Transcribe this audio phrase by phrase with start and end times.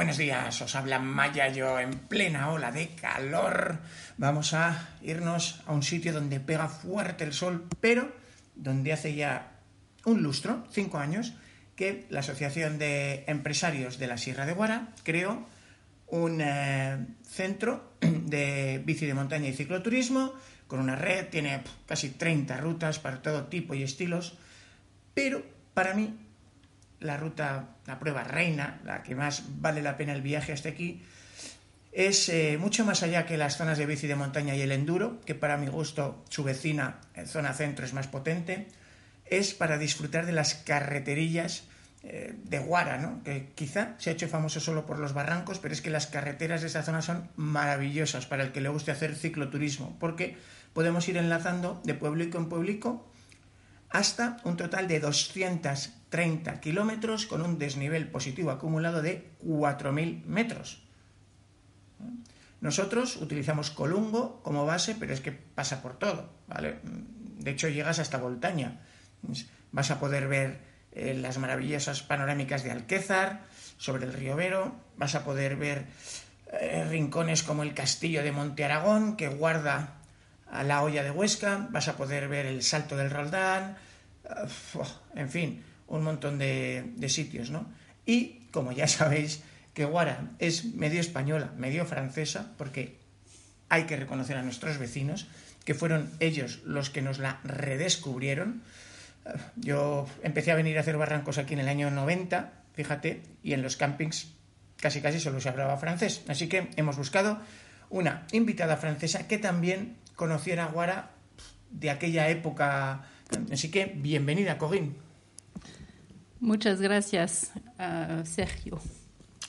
[0.00, 3.80] Buenos días, os habla Maya yo en plena ola de calor.
[4.16, 8.10] Vamos a irnos a un sitio donde pega fuerte el sol, pero
[8.54, 9.60] donde hace ya
[10.06, 11.34] un lustro, cinco años,
[11.76, 15.46] que la Asociación de Empresarios de la Sierra de Guara creó
[16.06, 20.32] un eh, centro de bici de montaña y cicloturismo
[20.66, 24.38] con una red, tiene casi 30 rutas para todo tipo y estilos,
[25.12, 25.44] pero
[25.74, 26.16] para mí
[27.00, 31.02] la ruta, la prueba reina, la que más vale la pena el viaje hasta aquí,
[31.92, 35.20] es eh, mucho más allá que las zonas de bici de montaña y el enduro,
[35.22, 38.68] que para mi gusto su vecina en zona centro es más potente,
[39.24, 41.64] es para disfrutar de las carreterillas
[42.02, 43.22] eh, de Guara, ¿no?
[43.24, 46.60] que quizá se ha hecho famoso solo por los barrancos, pero es que las carreteras
[46.60, 50.36] de esa zona son maravillosas para el que le guste hacer cicloturismo, porque
[50.72, 53.10] podemos ir enlazando de pueblico en pueblico
[53.88, 55.00] hasta un total de
[56.10, 60.82] 230 kilómetros con un desnivel positivo acumulado de 4.000 metros.
[62.60, 66.80] Nosotros utilizamos Colungo como base, pero es que pasa por todo, ¿vale?
[66.82, 68.80] De hecho, llegas hasta Voltaña.
[69.72, 70.60] Vas a poder ver
[70.92, 73.44] eh, las maravillosas panorámicas de Alquézar,
[73.78, 75.86] sobre el río Vero, vas a poder ver
[76.52, 79.94] eh, rincones como el castillo de Monte Aragón, que guarda
[80.50, 83.78] a la olla de Huesca, vas a poder ver el Salto del Roldán,
[85.14, 87.66] en fin, un montón de, de sitios, ¿no?
[88.06, 89.42] Y, como ya sabéis,
[89.74, 92.98] que Guara es medio española, medio francesa, porque
[93.68, 95.26] hay que reconocer a nuestros vecinos,
[95.64, 98.62] que fueron ellos los que nos la redescubrieron.
[99.56, 103.62] Yo empecé a venir a hacer barrancos aquí en el año 90, fíjate, y en
[103.62, 104.32] los campings
[104.80, 106.22] casi casi solo se hablaba francés.
[106.28, 107.38] Así que hemos buscado
[107.90, 111.10] una invitada francesa que también conociera Guara
[111.70, 113.02] de aquella época.
[113.52, 115.09] Así que bienvenida, Corinne.
[116.40, 118.80] Muchas gracias, uh, Sergio.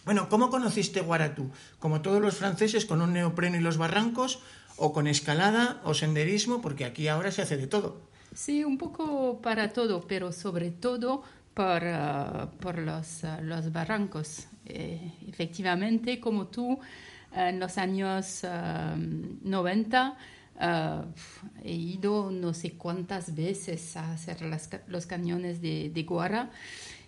[0.04, 1.50] Bueno, ¿cómo conociste Guara tú?
[1.80, 4.40] ¿Como todos los franceses con un neopreno y los barrancos?
[4.78, 6.62] ¿O con escalada o senderismo?
[6.62, 8.02] Porque aquí ahora se hace de todo.
[8.34, 14.48] Sí, un poco para todo, pero sobre todo por, uh, por los, uh, los, barrancos.
[14.66, 16.80] Eh, efectivamente, como tú,
[17.34, 20.18] en los años 90
[20.62, 21.06] Uh,
[21.64, 26.52] he ido no sé cuántas veces a hacer las, los cañones de, de, Guara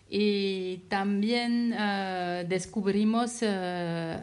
[0.10, 3.46] y también uh, descubrimos uh,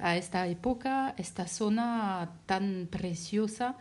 [0.03, 3.77] a esta época esta zona tan preciosa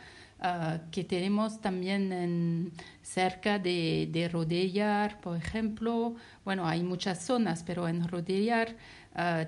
[0.90, 6.16] que tenemos también en, cerca de, de, Rodellar, por ejemplo.
[6.46, 8.78] Bueno, hay muchas zonas, pero en Rodellar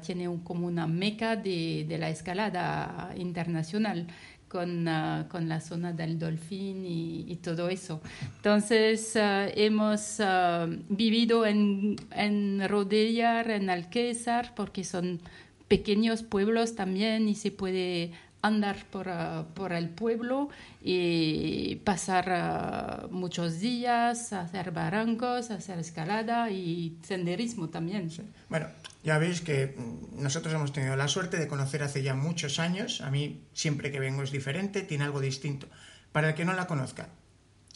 [0.06, 4.06] tiene un, como una meca de, de la escalada internacional
[4.52, 8.02] con, uh, con, la zona del Dolphin y, y todo eso.
[8.36, 15.22] Entonces, uh, hemos uh, vivido en, en Rodellar, en Alquézar, porque son
[15.70, 20.50] pequeños pueblos también y se puede andar por, uh, por el pueblo
[20.82, 28.10] y pasar uh, muchos días, hacer barrancos, hacer escalada y senderismo también.
[28.10, 28.24] Sí.
[28.50, 28.68] Bueno,
[29.04, 29.76] ya veis que
[30.16, 34.00] nosotros hemos tenido la suerte de conocer hace ya muchos años, a mí siempre que
[34.00, 35.68] vengo es diferente, tiene algo distinto.
[36.12, 37.10] Para el que no la conozca,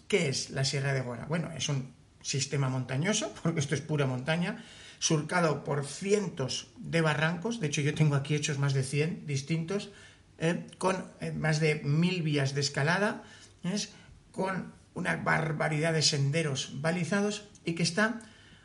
[0.08, 1.26] ¿qué es la Sierra de Gora?
[1.26, 4.64] Bueno, es un sistema montañoso, porque esto es pura montaña,
[5.00, 9.92] surcado por cientos de barrancos, de hecho yo tengo aquí hechos más de 100 distintos,
[10.38, 13.24] eh, con eh, más de mil vías de escalada,
[13.64, 13.94] ¿es?
[14.32, 18.22] con una barbaridad de senderos balizados y que está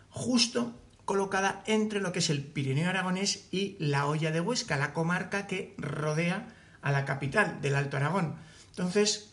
[0.08, 4.92] justo colocada entre lo que es el Pirineo Aragonés y la Hoya de Huesca, la
[4.92, 8.36] comarca que rodea a la capital del Alto Aragón.
[8.70, 9.32] Entonces,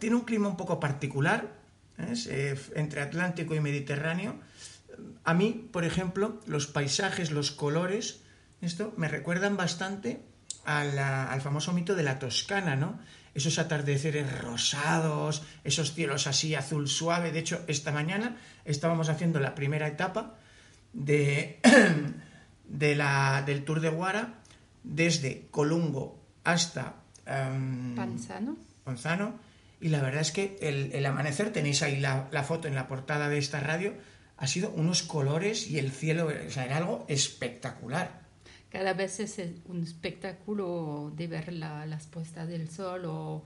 [0.00, 1.54] tiene un clima un poco particular,
[1.98, 4.40] eh, entre Atlántico y Mediterráneo.
[5.22, 8.22] A mí, por ejemplo, los paisajes, los colores,
[8.60, 10.20] esto me recuerdan bastante
[10.64, 12.98] a la, al famoso mito de la Toscana, ¿no?
[13.34, 17.32] Esos atardeceres rosados, esos cielos así azul suave.
[17.32, 20.34] De hecho, esta mañana estábamos haciendo la primera etapa
[20.92, 21.60] de,
[22.68, 24.34] de la, del Tour de Guara
[24.84, 26.94] desde Colungo hasta
[27.26, 28.56] um, Panzano.
[28.84, 29.38] Panzano
[29.84, 33.36] y la verdad es que el, amanecer, tenéis ahí la, foto en la portada de
[33.36, 33.92] esta radio,
[34.38, 38.23] ha sido unos colores y el cielo, o sea, era algo espectacular.
[38.74, 43.42] Cada vez es un espectáculo de ver las puestas del sol o,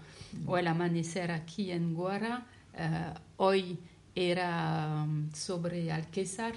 [0.56, 2.46] el amanecer aquí en Guara.
[2.74, 3.78] Eh, hoy
[4.14, 6.54] era um, sobre Alquésar,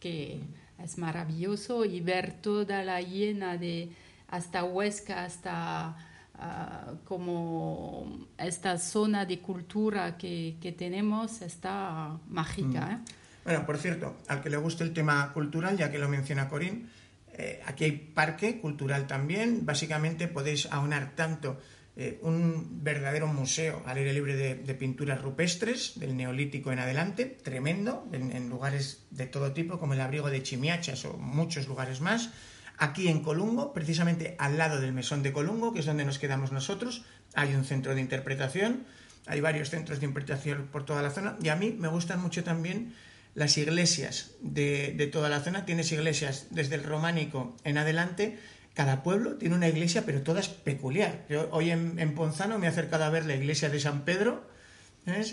[0.00, 0.40] que
[0.82, 3.90] es maravilloso, y ver toda la llena de
[4.28, 5.96] hasta Huesca, hasta
[6.36, 12.86] Ah, como esta zona de cultura que, que tenemos está mágica.
[12.86, 12.90] Mm.
[12.90, 12.98] ¿eh?
[13.44, 16.90] Bueno, por cierto, al que le guste el tema cultural, ya que lo menciona Corín,
[17.36, 19.66] eh, aquí hay parque cultural también.
[19.66, 21.60] Básicamente podéis aunar tanto
[21.96, 28.08] eh, un verdadero museo al aire libre de, pinturas rupestres del neolítico en adelante, tremendo,
[28.12, 32.30] en, lugares de todo tipo, como el abrigo de Chimiachas o muchos lugares más
[32.76, 36.50] Aquí en Colungo, precisamente al lado del mesón de Colungo, que es donde nos quedamos
[36.50, 37.04] nosotros,
[37.34, 38.84] hay un centro de interpretación,
[39.26, 42.42] hay varios centros de interpretación por toda la zona y a mí me gustan mucho
[42.42, 42.94] también
[43.34, 45.64] las iglesias de, toda la zona.
[45.64, 48.38] Tienes iglesias desde el románico en adelante.
[48.74, 51.24] Cada pueblo tiene una iglesia, pero toda es peculiar.
[51.28, 54.48] Yo hoy en, Ponzano me he acercado a ver la iglesia de San Pedro.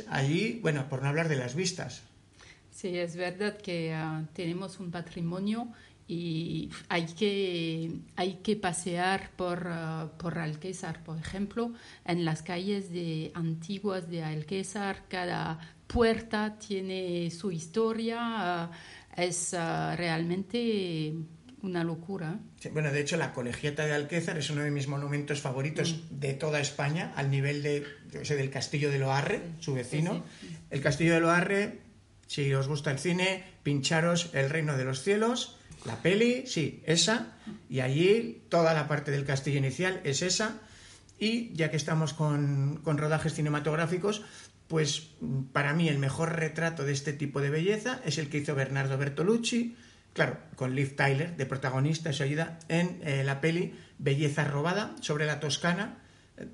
[0.10, 2.04] Allí, bueno, por no hablar de las vistas.
[2.72, 5.72] Sí, es verdad que ah, tenemos un patrimonio
[6.14, 10.36] y hay que, hay que pasear por, uh, por
[11.06, 11.72] por ejemplo,
[12.04, 15.60] en las calles de, antiguas de Alquésar, cada
[15.92, 21.14] puerta tiene su historia, uh, es uh, realmente
[21.62, 22.40] una locura.
[22.72, 26.20] bueno, de hecho, la colegiata de Alquésar es uno de mis monumentos favoritos mm.
[26.20, 30.24] de toda España, al nivel de, del Castillo de Loarre, su vecino.
[30.70, 31.80] El Castillo de Loarre,
[32.28, 37.34] si os gusta el cine, pincharos El Reino de los Cielos la peli, sí, esa,
[37.70, 40.60] y allí toda la parte del castillo inicial es esa,
[41.20, 44.24] y ya que estamos con, rodajes cinematográficos,
[44.72, 45.10] pues
[45.52, 48.98] para mí el mejor retrato de este tipo de belleza es el que hizo Bernardo
[48.98, 49.76] Bertolucci,
[50.14, 55.26] claro, con Liv Tyler de protagonista, eso ayuda, en eh, la peli Belleza robada sobre
[55.26, 55.98] la Toscana.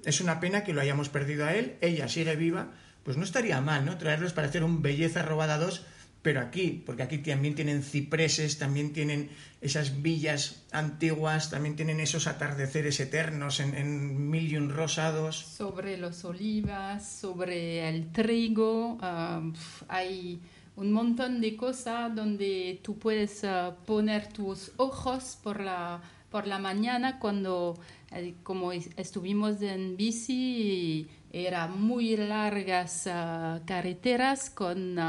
[0.03, 2.71] Es una pena que lo hayamos perdido a él, ella sigue viva,
[3.03, 3.99] pues no estaría mal, ¿no?
[3.99, 5.85] Traerlos para hacer un Belleza robada 2
[6.27, 9.29] pero aquí, porque aquí también tienen cipreses, también tienen
[9.61, 15.37] esas villas antiguas, también tienen esos atardeceres eternos en, un rosados.
[15.37, 19.41] Sobre los olivas, sobre el trigo, ah,
[19.87, 20.41] hay
[20.75, 26.59] un montón de cosas donde tú puedes ah, poner tus ojos por la, por la
[26.59, 27.79] mañana cuando,
[28.11, 34.99] eh, como estuvimos en bici, eran muy largas uh, carreteras con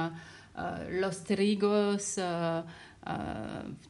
[0.59, 2.63] eh, los trigos eh,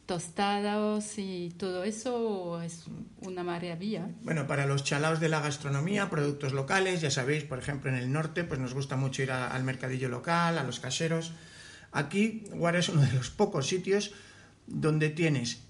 [0.06, 2.84] tostados y todo eso es
[3.22, 4.08] una maravilla.
[4.22, 8.12] Bueno, para los chalaos de la gastronomía, productos locales, ya sabéis, por ejemplo, en el
[8.12, 11.32] norte, pues nos gusta mucho ir al mercadillo local, a los caseros.
[11.90, 14.12] Aquí, Guara es uno de los pocos sitios
[14.66, 15.62] donde tienes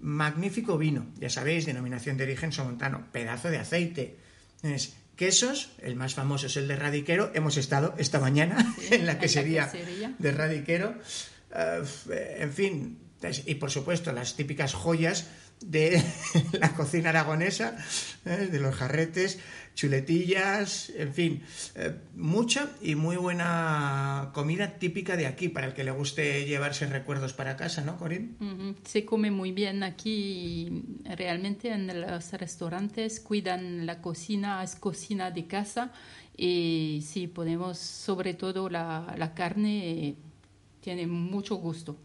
[0.00, 4.18] magnífico vino, ya sabéis, denominación de origen somontano, pedazo de aceite,
[4.60, 9.18] tienes quesos, el más famoso es el de Radiquero, hemos estado esta mañana en la
[9.18, 9.70] quesería
[10.18, 10.94] de Radiquero,
[11.54, 12.98] eh, en fin,
[13.46, 15.26] y por supuesto las típicas joyas
[15.70, 16.02] de
[16.52, 17.76] la cocina aragonesa,
[18.24, 18.48] ¿eh?
[18.50, 19.38] de los jarretes,
[19.74, 21.42] chuletillas, en fin,
[21.74, 26.86] eh, mucha y muy buena comida típica de aquí para el que le guste llevarse
[26.86, 28.36] recuerdos para casa, ¿no, Corín?
[28.84, 30.84] Se come muy bien aquí,
[31.16, 35.92] realmente en los restaurantes cuidan la cocina, es cocina de casa
[36.36, 40.16] y sí, ponemos sobre todo la, carne,
[40.80, 41.96] tiene mucho gusto.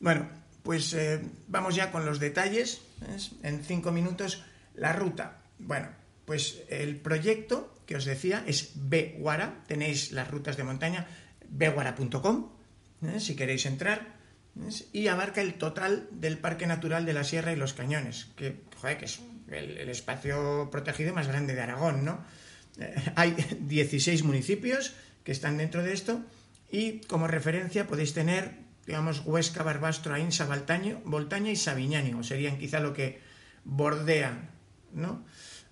[0.00, 0.28] Bueno,
[0.66, 2.82] pues eh, vamos ya con los detalles.
[3.44, 4.42] En cinco minutos,
[4.74, 5.38] la ruta.
[5.60, 5.88] Bueno,
[6.24, 9.62] pues el proyecto que os decía es Beguara.
[9.68, 11.06] Tenéis las rutas de montaña,
[11.48, 12.50] beguara.com,
[13.18, 14.16] si queréis entrar.
[14.92, 18.98] Y abarca el total del Parque Natural de la Sierra y los Cañones, que, joder,
[18.98, 22.24] que es el, espacio protegido más grande de Aragón, ¿no?
[22.80, 26.22] Eh, hay 16 municipios que están dentro de esto
[26.72, 32.22] y como referencia podéis tener digamos, Huesca, Barbastro, Ainsa, Baltaño, Voltaña y Sabiñánigo.
[32.22, 33.20] Serían quizá lo que
[33.64, 34.50] bordean,
[34.92, 35.24] ¿no?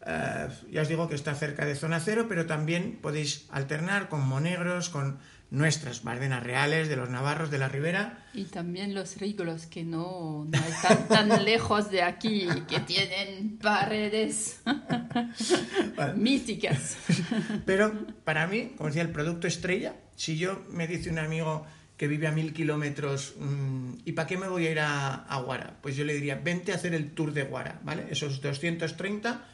[0.07, 4.27] Eh, ya os digo que está cerca de zona cero, pero también podéis alternar con
[4.27, 5.19] monegros, con
[5.51, 8.27] nuestras bardenas reales de los navarros de la ribera.
[8.35, 14.61] Y también los rígolos que no, están tan lejos de aquí, que tienen paredes
[16.17, 16.97] míticas.
[17.67, 21.65] Pero para mí, como decía, el producto estrella, si yo me dice un amigo,
[21.97, 25.77] que vive a mil kilómetros, mm, ¿y para qué me voy a ir a, Guara?
[25.81, 28.07] Pues yo le diría, vente a hacer el tour de Guara, ¿vale?
[28.11, 29.47] Esos 230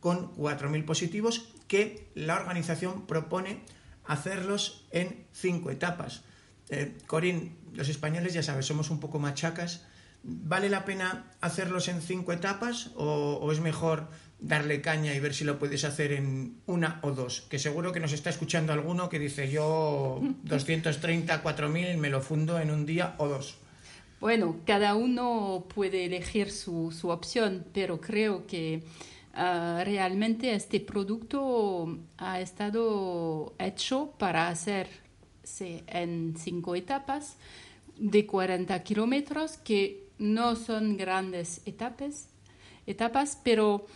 [0.00, 3.60] con 4.000 positivos que la organización propone
[4.04, 6.22] hacerlos en cinco etapas.
[6.70, 9.84] Eh, Corín, los españoles ya sabes, somos un poco machacas.
[10.22, 15.34] ¿Vale la pena hacerlos en cinco etapas o, o es mejor darle caña y ver
[15.34, 17.42] si lo puedes hacer en una o dos?
[17.42, 22.58] Que seguro que nos está escuchando alguno que dice yo 230, 4.000 me lo fundo
[22.58, 23.58] en un día o dos.
[24.20, 28.82] Bueno, cada uno puede elegir su, su opción, pero creo que
[29.34, 37.36] ah, realmente este producto ha estado hecho para hacerse en cinco etapas
[37.98, 42.28] de 40 kilómetros, que no son grandes etapas,
[42.86, 43.86] etapas pero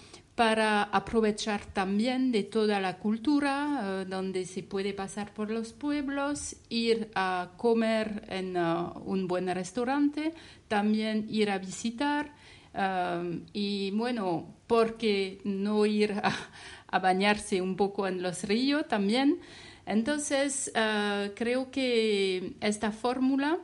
[0.40, 6.56] para aprovechar también de toda la cultura, eh, donde se puede pasar por los pueblos,
[6.70, 10.32] ir a comer en uh, un buen restaurante,
[10.66, 12.32] también ir a visitar
[12.72, 19.40] um, y bueno, porque no ir a, bañarse un poco en los ríos también.
[19.84, 20.72] Entonces,
[21.34, 23.58] creo que esta fórmula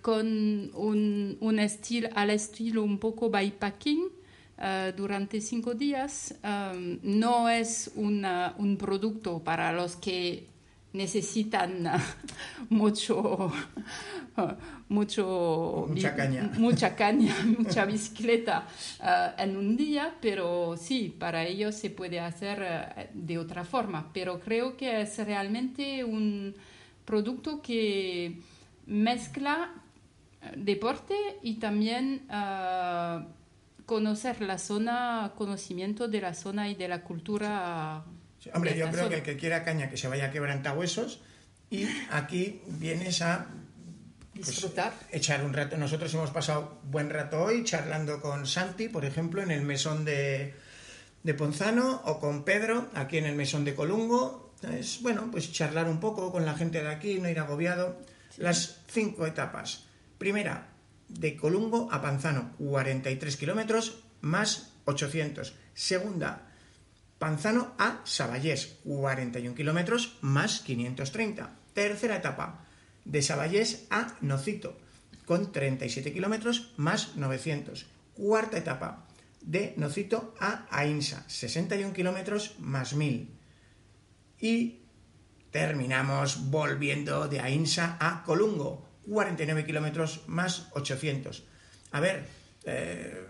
[0.00, 4.15] con un, un estilo al estilo un poco bypacking,
[4.58, 10.46] Uh, durante cinco días um, no es una, un producto para los que
[10.94, 11.90] necesitan uh,
[12.70, 13.52] mucho,
[14.38, 14.52] uh,
[14.88, 18.66] mucho mucha caña, mucha, caña, mucha bicicleta
[19.36, 24.10] en un día, pero sí, para ellos se puede hacer de otra forma.
[24.14, 26.54] Pero creo que es realmente un
[27.04, 28.40] producto que
[28.86, 29.70] mezcla
[30.56, 32.22] deporte y también
[33.86, 38.04] conocer la zona, conocimiento de la zona y de la cultura.
[38.40, 39.08] Sí, hombre, yo creo zona.
[39.08, 41.20] que el que quiera caña que se vaya a quebrantahuesos
[41.70, 43.46] y aquí vienes a
[44.34, 44.92] pues, disfrutar.
[45.12, 45.76] echar un rato.
[45.76, 50.54] Nosotros hemos pasado buen rato hoy charlando con Santi, por ejemplo, en el mesón de,
[51.22, 54.52] de Ponzano o con Pedro, aquí en el mesón de Colungo.
[54.72, 57.96] Es bueno, pues charlar un poco con la gente de aquí, no ir agobiado.
[58.30, 58.42] Sí.
[58.42, 59.84] Las cinco etapas.
[60.18, 60.68] Primera,
[61.08, 65.54] de Colungo a Panzano, 43 kilómetros más 800.
[65.74, 66.46] Segunda,
[67.18, 71.50] Panzano a Saballés, 41 kilómetros más 530.
[71.72, 72.66] Tercera etapa,
[73.04, 74.78] de Saballés a Nocito,
[75.24, 77.86] con 37 kilómetros más 900.
[78.14, 79.06] Cuarta etapa,
[79.40, 83.30] de Nocito a Ainsa, 61 kilómetros más 1000.
[84.40, 84.80] Y
[85.50, 91.44] terminamos volviendo de Ainsa a Colungo, 49 kilómetros más 800.
[91.92, 92.26] A ver,
[92.64, 93.26] eh,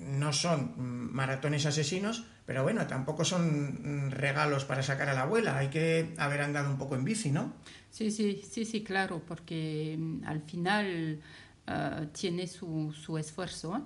[0.00, 0.74] no son
[1.12, 5.58] maratones asesinos, pero bueno, tampoco son regalos para sacar a la abuela.
[5.58, 7.54] Hay que haber andado un poco en bici, ¿no?
[7.90, 11.20] Sí, sí, sí, sí, claro, porque mm, al final
[11.68, 13.76] uh, tiene su, esfuerzo.
[13.76, 13.80] ¿eh?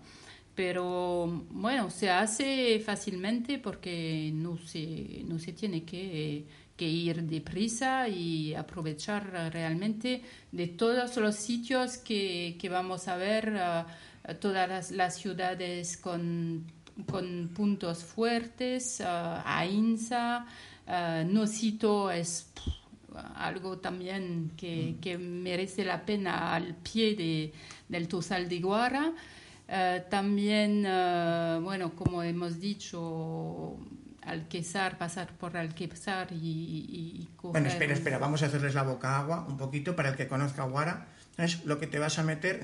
[0.54, 8.08] Pero bueno, se hace fácilmente porque no se, no se tiene que que ir deprisa
[8.08, 14.90] y aprovechar realmente de todos los sitios que, que vamos a ver, uh, todas las,
[14.90, 16.64] las, ciudades con,
[17.10, 20.46] con puntos fuertes, uh, Ainsa,
[20.86, 22.50] uh, Nocito es
[23.36, 25.00] algo también que, mm.
[25.00, 27.52] que, merece la pena al pie de,
[27.88, 29.14] del Tosal de Guara.
[30.10, 30.82] también,
[31.62, 33.78] bueno, como hemos dicho,
[34.26, 37.52] Alquezar, pasar por Alquezar y, y, y coger...
[37.52, 40.64] Bueno, espera, espera, vamos a hacerles la boca agua un poquito para el que conozca
[40.64, 41.06] Guara.
[41.38, 42.60] Es lo que te vas a meter.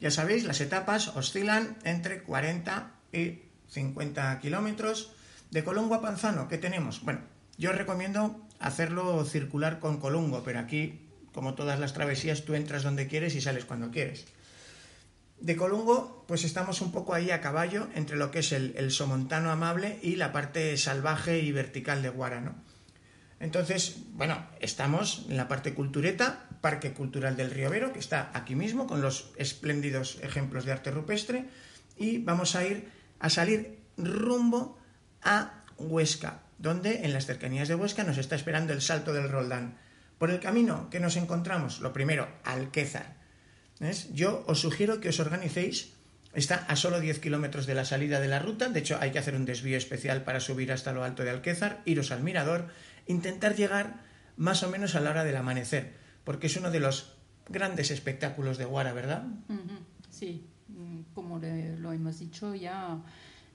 [0.00, 5.12] Ya sabéis, las etapas oscilan entre 40 y 50 kilómetros.
[5.50, 7.02] De Colungo a Panzano, ¿qué tenemos?
[7.02, 7.20] Bueno,
[7.58, 11.00] yo recomiendo hacerlo circular con Colungo, pero aquí,
[11.34, 14.26] como todas las travesías, tú entras donde quieres y sales cuando quieres.
[15.42, 19.50] De Colungo, pues estamos un poco ahí a caballo entre lo que es el, somontano
[19.50, 22.54] amable y la parte salvaje y vertical de Guara, ¿no?
[23.40, 28.54] Entonces, bueno, estamos en la parte cultureta, Parque Cultural del Río Vero, que está aquí
[28.54, 31.46] mismo, con los espléndidos ejemplos de arte rupestre,
[31.96, 34.78] y vamos a ir a salir rumbo
[35.22, 39.76] a Huesca, donde en las cercanías de Huesca nos está esperando el Salto del Roldán.
[40.18, 43.21] Por el camino que nos encontramos, lo primero, Alquézar,
[43.82, 44.14] ¿Ves?
[44.14, 45.90] Yo os sugiero que os organicéis.
[46.38, 48.70] Está a solo 10 kilómetros de la salida de la ruta.
[48.70, 51.82] De hecho, hay que hacer un desvío especial para subir hasta lo alto de Alquézar,
[51.84, 52.70] iros al mirador,
[53.08, 54.00] intentar llegar
[54.36, 57.16] más o menos a la hora del amanecer, porque es uno de los
[57.48, 59.26] grandes espectáculos de Guara, ¿verdad?
[60.08, 63.02] Sí, mm, como lo hemos dicho ya,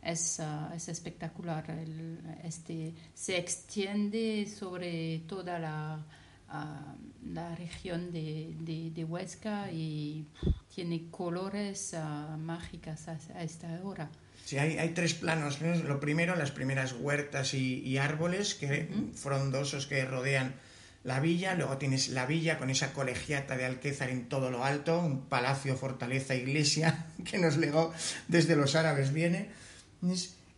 [0.04, 1.72] es, uh, es espectacular.
[1.72, 6.06] El, este, se extiende sobre toda la,
[6.50, 6.96] a
[7.34, 10.26] la región de, de, de Huesca y
[10.74, 14.10] tiene colores uh, mágicas a, a, esta hora.
[14.46, 15.62] Sí, hay, hay tres planos.
[15.62, 15.76] ¿no?
[15.76, 19.14] Lo primero, las primeras huertas y, y árboles que, -huh.
[19.14, 20.56] frondosos que rodean
[21.04, 21.56] la villa.
[21.56, 25.76] Luego tienes la villa con esa colegiata de Alquézar en todo lo alto, un palacio,
[25.76, 27.94] fortaleza, iglesia que nos legó
[28.28, 29.50] desde los árabes viene.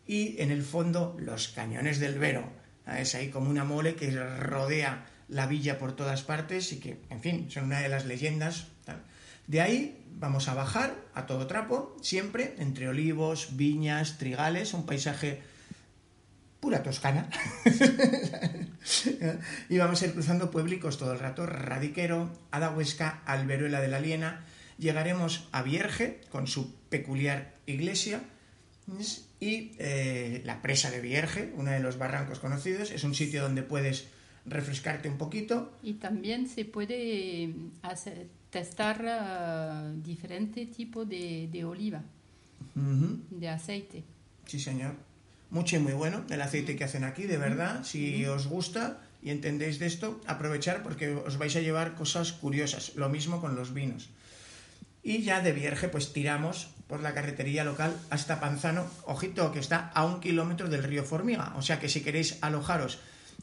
[0.06, 2.52] Y en el fondo, los cañones del Vero.
[2.98, 7.22] Es ahí como una mole que rodea la villa por todas partes y que, en
[7.22, 8.68] fin, son una de las leyendas.
[9.48, 15.42] De ahí vamos a bajar a todo trapo, siempre entre olivos, viñas, trigales, un paisaje
[16.60, 17.30] pura toscana.
[19.70, 24.46] y vamos a ir cruzando pueblicos todo el rato, Radiquero, Adahuesca, Alberuela de la Liena.
[24.78, 28.22] Llegaremos a Vierge, con su peculiar iglesia,
[29.40, 32.92] y eh, la presa de Vierge, uno de los barrancos conocidos.
[32.92, 34.08] Es un sitio donde puedes
[34.50, 35.72] refrescarte un poquito.
[35.84, 42.02] Y también se puede hacer, testar uh, diferente tipo de, de oliva,
[42.76, 43.20] uh -huh.
[43.30, 44.04] de aceite.
[44.46, 44.96] Sí, señor.
[45.52, 47.84] Mucho y muy bueno el aceite que hacen aquí, de verdad.
[47.84, 52.96] Si os gusta y entendéis de esto, aprovechar porque os vais a llevar cosas curiosas.
[52.96, 54.10] Lo mismo con los vinos.
[55.02, 58.86] Y ya de Vierge, pues tiramos por la carretería local hasta Panzano.
[59.06, 61.54] Ojito, que está a un kilómetro del río Formiga.
[61.56, 63.00] O sea que si queréis alojaros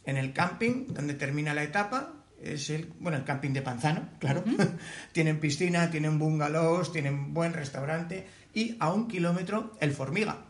[0.07, 4.43] en el camping, donde termina la etapa, es el, bueno, el camping de Panzano, claro.
[4.47, 4.79] Uh -huh.
[5.13, 8.27] tienen piscina, tienen bungalows, tienen buen restaurante.
[8.55, 10.47] Y a un kilómetro el Formiga,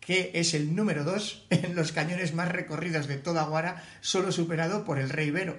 [0.00, 4.84] que es el número dos en los cañones más recorridos de toda Guara, solo superado
[4.84, 5.56] por el Rey Vero.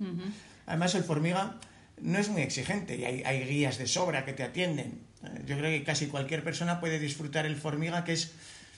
[0.00, 0.32] Uh -huh.
[0.66, 1.58] Además, el Formiga
[2.00, 5.06] no es muy exigente y hay, hay, guías de sobra que te atienden.
[5.46, 8.32] Yo creo que casi cualquier persona puede disfrutar el Formiga, que es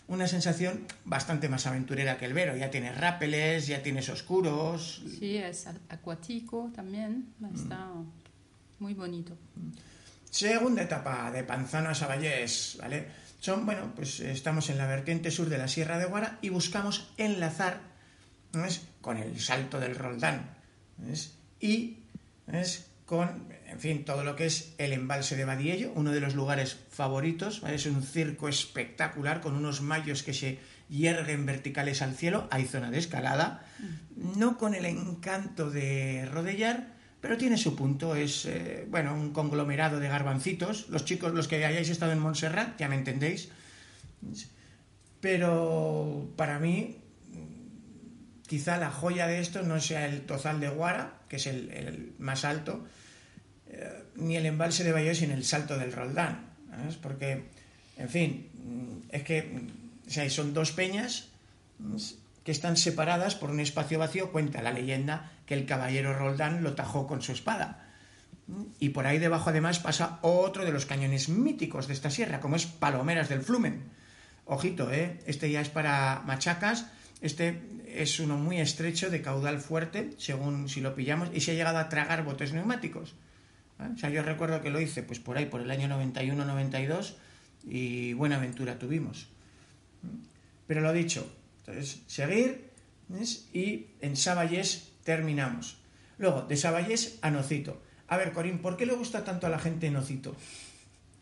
[0.07, 2.57] una sensación bastante más aventurera que el Vero.
[2.57, 5.03] Ya tienes rápeles, ya tienes oscuros.
[5.19, 7.33] Sí, es acuático también.
[7.55, 8.13] Está mm.
[8.81, 9.37] muy bonito.
[10.31, 13.07] Segunda etapa de Panzano a Saballés, ¿vale?
[13.41, 17.13] Son, bueno, pues estamos en la vertiente sur de la Sierra de Guara y buscamos
[17.19, 17.81] enlazar
[18.53, 18.83] ¿ves?
[19.01, 20.51] con el salto del Roldán.
[20.97, 21.35] ¿ves?
[21.61, 21.99] Y
[22.47, 22.87] ¿ves?
[23.05, 26.79] Con, en fin, todo lo que es el embalse de Badiello, uno de los lugares
[26.91, 27.63] favoritos.
[27.67, 32.49] Es un circo espectacular con unos mayos que se yerguen verticales al cielo.
[32.51, 33.67] Hay zona de escalada,
[34.17, 38.17] no con el encanto de Rodellar, pero tiene su punto.
[38.17, 40.89] Es, eh, bueno, un conglomerado de garbancitos.
[40.89, 43.51] Los chicos, los que hayáis estado en Montserrat, ya me entendéis.
[45.21, 46.99] Pero para mí,
[48.47, 52.45] quizá la joya de esto no sea el Tozal de Guara, que es el, más
[52.45, 52.85] alto,
[53.67, 56.47] eh, ni el embalse de Bayeux, sino el salto del Roldán.
[57.03, 57.51] Porque,
[57.99, 58.49] en fin,
[59.11, 59.67] es que
[60.31, 61.29] son dos peñas
[62.45, 64.31] que están separadas por un espacio vacío.
[64.31, 67.89] Cuenta la leyenda que el caballero Roldán lo tajó con su espada.
[68.79, 72.55] Y por ahí debajo además pasa otro de los cañones míticos de esta sierra, como
[72.55, 73.83] es Palomeras del Flumen.
[74.45, 75.19] Ojito, ¿eh?
[75.27, 76.87] este ya es para machacas,
[77.21, 81.55] este es uno muy estrecho, de caudal fuerte, según si lo pillamos, y se ha
[81.55, 83.15] llegado a tragar botes neumáticos.
[83.79, 87.15] O sea, yo recuerdo que lo hice pues por ahí, por el año 91-92,
[87.67, 89.29] y buena aventura tuvimos.
[90.67, 92.71] Pero lo dicho, entonces, seguir,
[93.53, 95.79] y en Saballés terminamos.
[96.19, 97.83] Luego, de Saballés a Nocito.
[98.09, 100.37] A ver, Corín, ¿por qué le gusta tanto a la gente Nocito?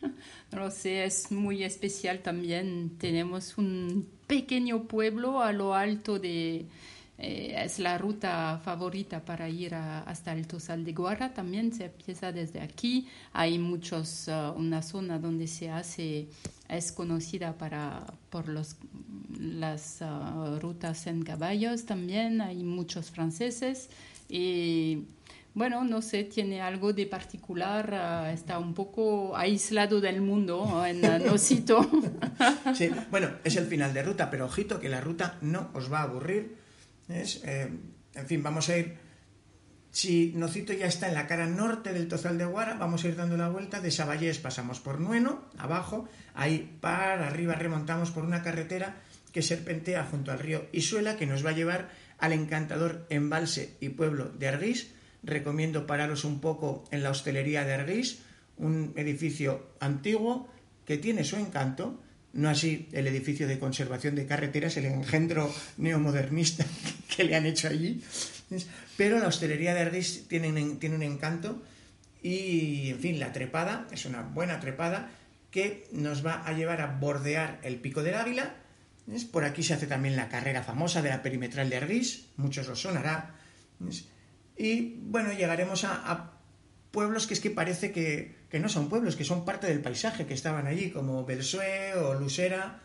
[0.52, 2.98] No sé, es muy especial también.
[2.98, 6.66] Tenemos un pequeño pueblo a lo alto de...
[7.18, 11.32] Eh, es la ruta favorita para ir a, hasta el Tosal de Guara.
[11.32, 13.06] También se empieza desde aquí.
[13.32, 16.26] Hay muchos, uh, una zona donde se hace,
[16.68, 18.76] es conocida para, por los,
[19.38, 22.40] las uh, rutas en caballos también.
[22.40, 23.88] Hay muchos franceses.
[24.28, 25.04] Y
[25.54, 31.04] bueno, no sé, tiene algo de particular, uh, está un poco aislado del mundo en
[31.04, 31.88] uh, Nocito.
[32.74, 36.00] sí, bueno, es el final de ruta, pero ojito que la ruta no os va
[36.00, 36.56] a aburrir.
[37.08, 37.68] Es, eh,
[38.14, 38.96] en fin, vamos a ir,
[39.90, 43.16] si Nocito ya está en la cara norte del Tozal de Guara, vamos a ir
[43.16, 48.42] dando la vuelta, de Saballés pasamos por Nueno, abajo, ahí para arriba remontamos por una
[48.42, 48.96] carretera
[49.32, 53.90] que serpentea junto al río Isuela, que nos va a llevar al encantador embalse y
[53.90, 58.20] pueblo de Argís, recomiendo pararos un poco en la hostelería de Argís,
[58.56, 60.48] un edificio antiguo
[60.86, 62.00] que tiene su encanto,
[62.32, 66.64] no así el edificio de conservación de carreteras, el engendro neomodernista
[67.16, 68.02] que le han hecho allí,
[68.96, 71.62] pero la hostelería de Argís tiene, un encanto
[72.22, 75.10] y, en fin, la trepada es una buena trepada
[75.50, 78.54] que nos va a llevar a bordear el pico del Águila.
[79.30, 82.76] Por aquí se hace también la carrera famosa de la perimetral de Argís, muchos lo
[82.76, 83.34] sonará.
[84.62, 86.34] Y bueno, llegaremos a,
[86.92, 90.24] pueblos que es que parece que, que, no son pueblos, que son parte del paisaje,
[90.24, 92.78] que estaban allí, como Belsué o Lusera.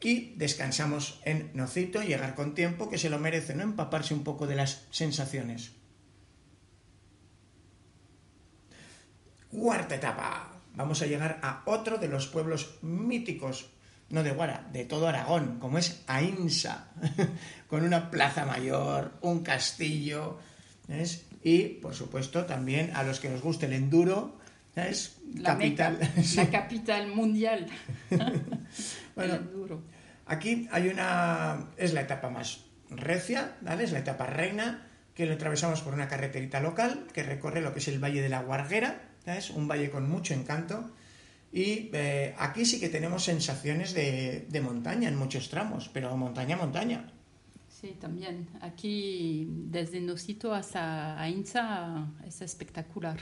[0.00, 3.64] Y descansamos en Nocito, llegar con tiempo, que se lo merece, ¿no?
[3.64, 5.72] Empaparse un poco de las sensaciones.
[9.50, 10.52] Cuarta etapa.
[10.76, 13.70] Vamos a llegar a otro de los pueblos míticos,
[14.10, 16.88] no de Guara, de todo Aragón, como es Ainsa,
[17.68, 20.38] con una plaza mayor, un castillo,
[21.42, 24.38] y por supuesto también a los que nos guste el enduro,
[24.76, 25.98] es la capital,
[26.36, 27.66] la capital mundial.
[29.14, 29.38] bueno,
[30.26, 33.84] aquí hay una, es la etapa más recia, ¿vale?
[33.84, 37.78] Es la etapa reina, que lo atravesamos por una carreterita local que recorre lo que
[37.78, 40.90] es el Valle de la Guarguera, es un valle con mucho encanto.
[41.54, 46.56] Y eh, aquí sí que tenemos sensaciones de, de, montaña en muchos tramos, pero montaña,
[46.56, 47.06] montaña.
[47.68, 48.48] Sí, también.
[48.60, 53.18] Aquí, desde Nocito hasta Ainsa, es espectacular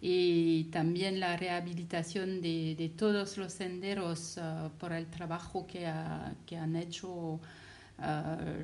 [0.00, 6.32] y también la rehabilitación de, de todos los senderos uh, por el trabajo que, ha,
[6.46, 7.40] que han hecho uh,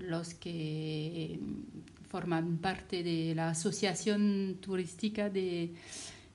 [0.03, 1.41] los que
[2.11, 5.75] forman parte de la asociación turística de,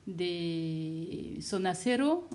[0.04, 2.28] de Zona Cero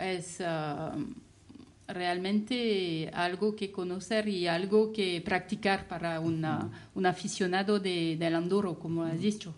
[0.00, 8.16] es uh, realmente algo que conocer y algo que practicar para una, un aficionado de,
[8.18, 9.54] del enduro, como has dicho.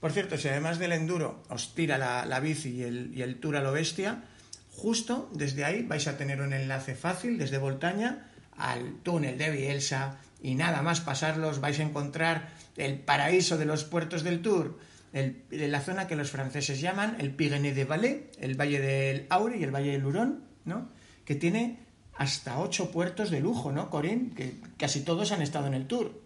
[0.00, 3.56] Por cierto, si además del enduro os tira la, bici y el, y el, tour
[3.56, 4.24] a lo bestia,
[4.72, 10.18] justo desde ahí vais a tener un enlace fácil desde Voltaña al túnel de Bielsa
[10.42, 14.78] y nada más pasarlos vais a encontrar el paraíso de los puertos del Tour,
[15.12, 19.58] el, la zona que los franceses llaman el Pyrénées de Valais, el Valle del Aure
[19.58, 20.88] y el Valle del Hurón, ¿no?
[21.24, 21.78] que tiene
[22.14, 24.34] hasta ocho puertos de lujo, ¿no, Corín?
[24.34, 26.20] Que casi todos han estado en el Tour.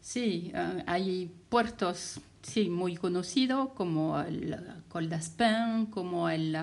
[0.00, 4.56] Sí, uh, hay puertos sí, muy conocido como el
[4.88, 6.56] Col d'Aspin, como el,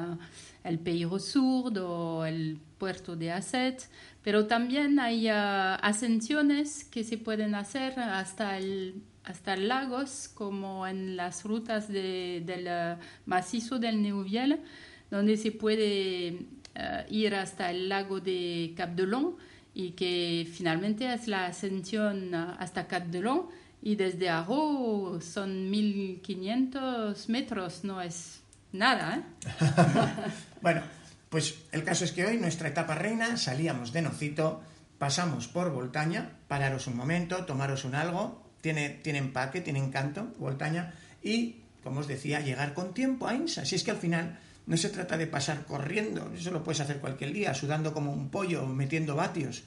[0.64, 3.88] el Pays Ressourd o el puerto de Asset,
[4.24, 11.16] pero también hay uh, ascensiones que se pueden hacer hasta el hasta lagos como en
[11.16, 14.60] las rutas de, del uh, macizo del Neuviel,
[15.10, 19.00] donde se puede uh, ir hasta el lago de Cap
[19.74, 23.06] y que finalmente es la ascensión hasta Cap
[23.82, 29.18] y desde Arro son 1500 metros, no es nada.
[29.18, 29.24] ¿eh?
[30.62, 30.82] bueno,
[31.30, 34.62] pues el caso es que hoy nuestra etapa reina salíamos de Nocito,
[34.98, 40.94] pasamos por Voltaña, pararos un momento, tomaros un algo, tiene, tiene empaque, tiene encanto, Voltaña,
[41.22, 43.66] y, como os decía, llegar con tiempo a Insa.
[43.66, 47.00] Si es que al final no se trata de pasar corriendo, eso lo puedes hacer
[47.00, 49.66] cualquier día, sudando como un pollo, metiendo vatios.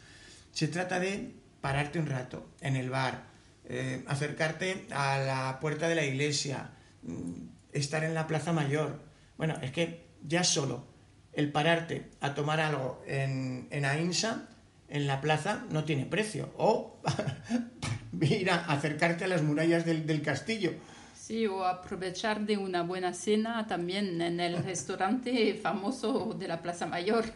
[0.53, 3.25] Se trata de pararte un rato en el bar,
[3.67, 6.71] eh, acercarte a la puerta de la iglesia,
[7.03, 9.03] mm, estar en la plaza mayor.
[9.37, 10.87] Bueno, es que ya solo
[11.35, 14.49] el pararte a tomar algo en, en Ainsa,
[14.89, 16.51] en la plaza, no tiene precio.
[16.57, 17.01] O
[18.21, 20.73] ir a acercarte a las murallas del, del castillo.
[21.27, 26.87] Sí, o aprovechar de una buena cena también en el restaurante famoso de la Plaza
[26.87, 27.25] Mayor.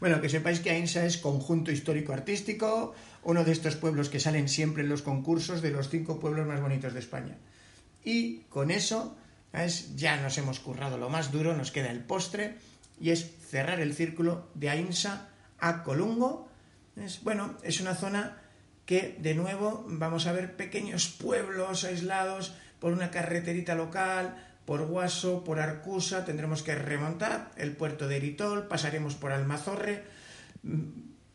[0.00, 2.92] bueno, que sepáis que Ainsa es conjunto histórico-artístico,
[3.22, 6.60] uno de estos pueblos que salen siempre en los concursos de los cinco pueblos más
[6.60, 7.38] bonitos de España.
[8.04, 9.16] Y con eso
[9.96, 12.58] ya nos hemos currado lo más duro, nos queda el postre
[13.02, 16.48] y es cerrar el círculo de Ainsa a Colungo.
[16.96, 18.38] Es, bueno, es una zona
[18.86, 25.44] que de nuevo vamos a ver pequeños pueblos aislados por una carreterita local, por Guaso,
[25.44, 30.04] por Arcusa, tendremos que remontar el puerto de Eritol, pasaremos por Almazorre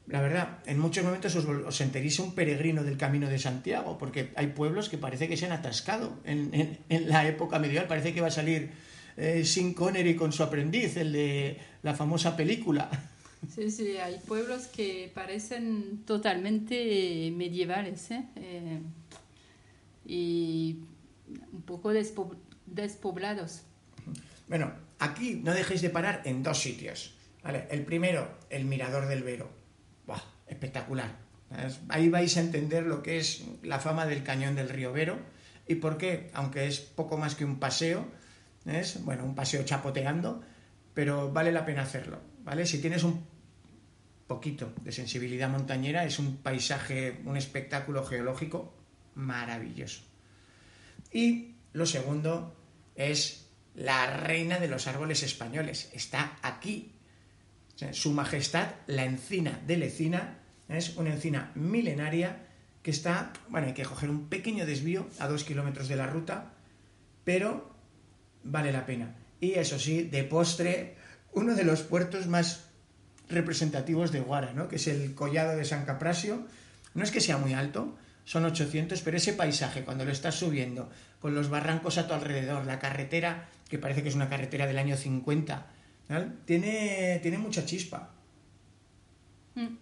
[0.07, 4.47] la verdad, en muchos momentos os, sentiréis un peregrino del camino de Santiago, porque hay
[4.47, 7.87] pueblos que parece que se han atascado en, la época medieval.
[7.87, 8.71] Parece que va a salir
[9.17, 12.89] eh, Sin Connery con su aprendiz, el de la famosa película.
[13.53, 18.23] Sí, sí, hay pueblos que parecen totalmente medievales ¿eh?
[18.35, 18.79] Eh,
[20.05, 20.79] y
[21.51, 21.91] un poco
[22.65, 23.61] despoblados.
[24.47, 27.13] Bueno, aquí no dejéis de parar en dos sitios.
[27.69, 29.57] El primero, el Mirador del Vero
[30.47, 31.15] espectacular.
[31.89, 35.17] Ahí vais a entender lo que es la fama del cañón del río Vero
[35.67, 38.05] y por qué, aunque es poco más que un paseo,
[38.67, 40.41] es bueno, un paseo chapoteando,
[40.93, 42.65] pero vale la pena hacerlo, ¿vale?
[42.65, 43.25] Si tienes un
[44.27, 48.73] poquito de sensibilidad montañera, es un paisaje, un espectáculo geológico
[49.15, 50.01] maravilloso.
[51.11, 52.55] Y lo segundo
[52.95, 55.89] es la reina de los árboles españoles.
[55.93, 56.93] Está aquí
[57.91, 62.47] su Majestad, la encina de Lecina, es una encina milenaria
[62.81, 66.53] que está, bueno, hay que coger un pequeño desvío a dos kilómetros de la ruta,
[67.23, 67.76] pero
[68.47, 69.15] vale la pena.
[69.39, 70.95] Y eso sí, de postre,
[71.33, 72.65] uno de los puertos más
[73.29, 74.67] representativos de Guara, ¿no?
[74.67, 76.47] que es el Collado de San Caprasio.
[76.93, 80.89] No es que sea muy alto, son 800, pero ese paisaje, cuando lo estás subiendo,
[81.21, 84.77] con los barrancos a tu alrededor, la carretera, que parece que es una carretera del
[84.77, 85.67] año 50,
[86.45, 88.11] tiene, tiene mucha chispa.
[89.55, 89.75] Mm,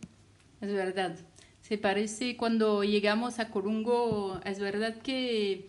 [0.62, 1.16] es verdad.
[1.62, 5.68] Se parece cuando llegamos a Corungo, es verdad que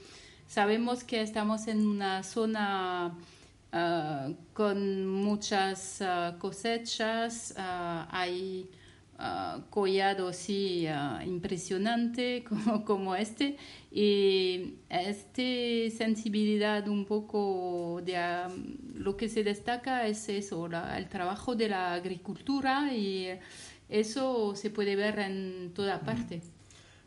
[0.49, 3.17] sabemos que estamos en una zona
[3.73, 8.69] ah, con muchas ah, cosechas, uh, hay
[9.71, 10.87] collado sí
[11.25, 13.57] impresionante como, como, este
[13.91, 18.19] y esta sensibilidad un poco de
[18.95, 23.29] lo que se destaca es eso, el trabajo de la agricultura y
[23.89, 26.43] eso se puede ver en toda parte.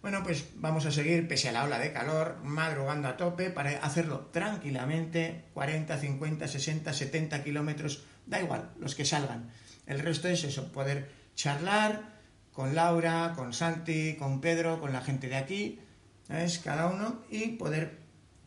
[0.01, 3.71] Bueno, pues vamos a seguir, pese a la ola de calor, madrugando a tope para
[3.79, 9.51] hacerlo tranquilamente, 40, 50, 60, 70 kilómetros, da igual, los que salgan.
[9.87, 12.17] El resto es eso, poder charlar
[12.53, 15.79] con Laura, con Santi, con Pedro, con la gente de aquí,
[16.25, 16.59] ¿sabes?
[16.59, 17.97] Cada uno, y poder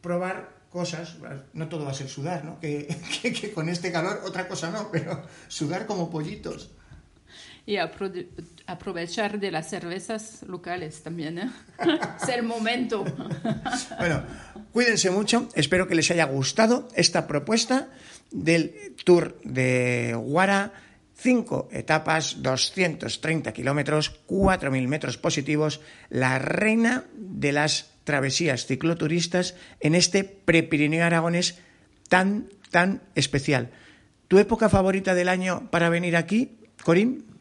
[0.00, 1.16] probar cosas,
[1.52, 2.60] no todo va a ser sudar, ¿no?
[2.60, 2.88] que,
[3.22, 6.70] que con este calor otra cosa no, pero sudar como pollitos
[7.64, 11.38] y aprovechar de las cervezas locales también.
[11.38, 11.50] ¿eh?
[12.22, 13.04] es el momento.
[13.98, 14.24] bueno,
[14.72, 15.48] cuídense mucho.
[15.54, 17.88] Espero que les haya gustado esta propuesta
[18.30, 20.72] del Tour de Guara.
[21.14, 30.24] Cinco etapas, 230 kilómetros, 4.000 metros positivos, la reina de las travesías cicloturistas en este
[30.24, 31.60] prepirineo aragonés
[32.08, 33.70] tan, tan especial.
[34.26, 37.31] ¿Tu época favorita del año para venir aquí, Corín?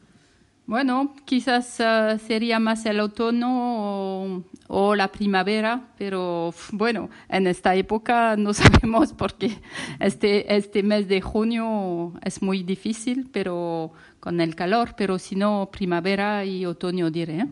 [0.72, 8.38] Bueno, quizás uh, sería más el otoño o, la primavera, pero bueno, en esta época
[8.38, 9.52] no sabemos porque
[10.00, 15.68] este, este mes de junio es muy difícil, pero con el calor, pero si no,
[15.74, 17.40] primavera y otoño diré.
[17.40, 17.48] ¿eh?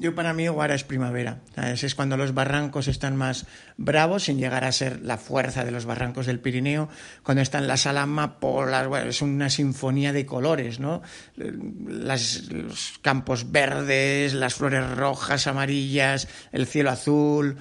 [0.00, 1.40] Yo para mí Guara es primavera.
[1.56, 5.86] Es cuando los barrancos están más bravos, sin llegar a ser la fuerza de los
[5.86, 6.88] barrancos del Pirineo,
[7.24, 11.02] cuando están las alamapolas, bueno, es una sinfonía de colores, ¿no?
[11.34, 17.56] Las, los campos verdes, las flores rojas, amarillas, el cielo azul.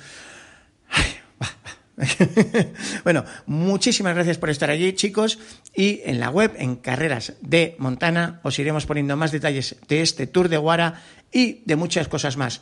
[3.03, 5.39] bueno, muchísimas gracias por estar allí, chicos.
[5.75, 10.27] Y en la web, en Carreras de Montana, os iremos poniendo más detalles de este
[10.27, 12.61] Tour de Guara y de muchas cosas más.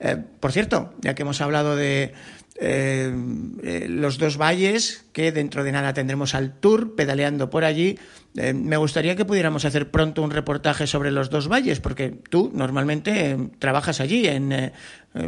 [0.00, 2.12] Eh, por cierto, ya que hemos hablado de
[2.60, 3.14] eh,
[3.62, 7.98] eh, los dos valles, que dentro de nada tendremos al tour pedaleando por allí,
[8.34, 13.38] me gustaría que pudiéramos hacer pronto un reportaje sobre los dos valles, porque tú normalmente
[13.60, 14.72] trabajas allí, en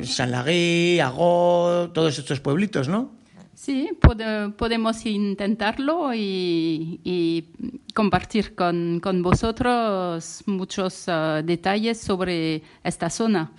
[0.03, 3.17] San Lagui, Agó, todos estos pueblitos, ¿no?
[3.57, 3.89] Sí,
[4.59, 7.49] podemos intentarlo y,
[7.95, 13.51] compartir con, vosotros muchos uh, detalles sobre esta zona.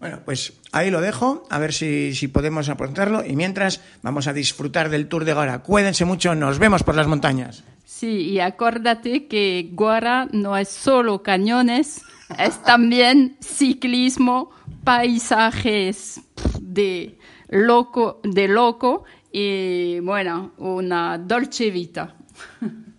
[0.00, 4.32] Bueno, pues ahí lo dejo, a ver si, si, podemos apuntarlo y mientras vamos a
[4.32, 5.58] disfrutar del Tour de Guara.
[5.58, 7.64] Cuídense mucho, nos vemos por las montañas.
[7.84, 12.00] Sí, y acuérdate que Guara no es solo cañones,
[12.38, 14.50] es también ciclismo,
[14.84, 16.22] paisajes
[16.60, 17.18] de
[17.50, 19.04] loco, de loco
[19.36, 22.14] y bueno, una dolce vita.